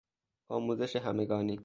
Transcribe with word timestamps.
آموزش 0.49 0.95
همگانی 0.95 1.59